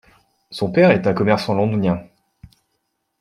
Son 0.49 0.71
père 0.71 0.89
est 0.89 1.05
un 1.05 1.13
commerçant 1.13 1.53
londonien. 1.53 2.07